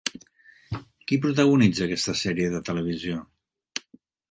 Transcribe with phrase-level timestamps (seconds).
[1.11, 3.21] Qui protagonitza aquesta sèrie de televisió?